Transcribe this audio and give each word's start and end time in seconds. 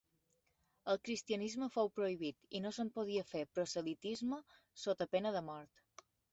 El 0.93 0.99
cristianisme 1.09 1.67
fou 1.75 1.91
prohibit 1.99 2.49
i 2.59 2.63
no 2.65 2.73
se'n 2.79 2.91
podia 2.97 3.27
fer 3.35 3.43
proselitisme 3.59 4.43
sota 4.89 5.11
pena 5.15 5.39
de 5.41 5.49
mort. 5.55 5.89